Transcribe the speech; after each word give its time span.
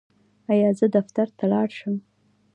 ایا 0.53 0.69
زه 0.79 0.85
دفتر 0.97 1.27
ته 1.37 1.45
لاړ 1.53 1.69
شم؟ 1.79 1.95